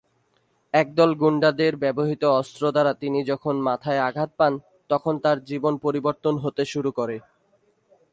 [0.73, 4.53] একদল গুন্ডাদের ব্যবহৃত অস্ত্র দ্বারা তিনি যখন মাথায় আঘাত পান,
[4.89, 7.15] তখন তাঁর জীবন পরিবর্তন হতে শুরু করে।